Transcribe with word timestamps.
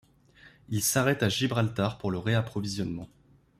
Il 0.69 0.81
s'arrête 0.81 1.21
à 1.21 1.29
Gibraltar 1.29 1.99
pour 1.99 2.09
le 2.09 2.17
réapprovisionnement. 2.17 3.07